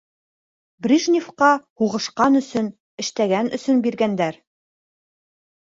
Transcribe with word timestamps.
Брижнифҡа 0.85 1.49
һуғышҡан 1.83 2.41
өсөн, 2.41 2.73
эштәгән 3.05 3.55
өсөн 3.61 3.87
биргәндәр. 3.87 4.45